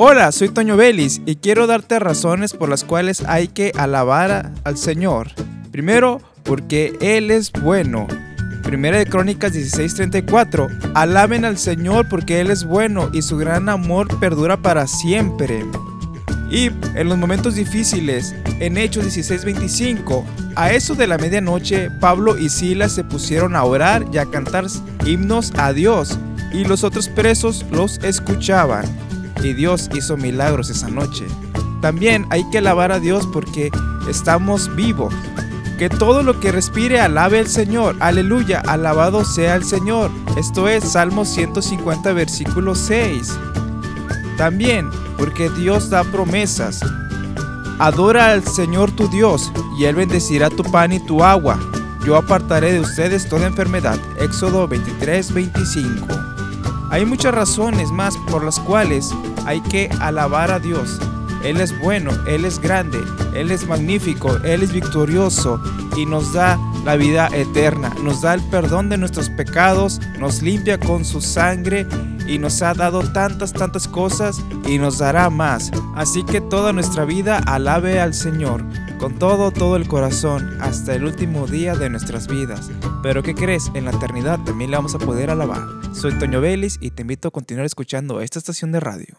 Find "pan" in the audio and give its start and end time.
50.64-50.92